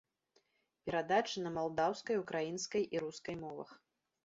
[0.89, 3.79] Перадачы на малдаўскай, украінскай і рускай мовах.